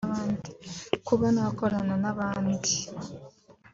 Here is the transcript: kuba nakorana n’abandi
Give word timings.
kuba 1.07 1.27
nakorana 1.35 1.95
n’abandi 2.03 2.73